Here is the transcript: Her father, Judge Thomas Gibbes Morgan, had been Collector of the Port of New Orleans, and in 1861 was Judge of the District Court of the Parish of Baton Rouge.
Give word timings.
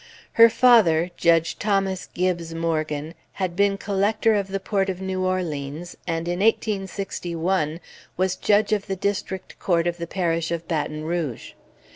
Her 0.31 0.49
father, 0.49 1.11
Judge 1.15 1.59
Thomas 1.59 2.07
Gibbes 2.15 2.55
Morgan, 2.55 3.13
had 3.33 3.55
been 3.55 3.77
Collector 3.77 4.33
of 4.33 4.47
the 4.47 4.59
Port 4.59 4.89
of 4.89 4.99
New 4.99 5.23
Orleans, 5.23 5.95
and 6.07 6.27
in 6.27 6.39
1861 6.39 7.79
was 8.17 8.35
Judge 8.35 8.73
of 8.73 8.87
the 8.87 8.95
District 8.95 9.59
Court 9.59 9.85
of 9.85 9.97
the 9.97 10.07
Parish 10.07 10.49
of 10.49 10.67
Baton 10.67 11.03
Rouge. 11.03 11.51